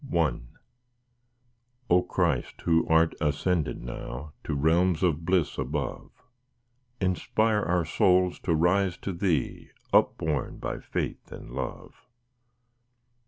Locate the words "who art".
2.61-3.13